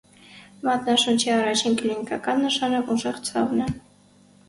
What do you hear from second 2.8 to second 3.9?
ուժեղ ցավն է։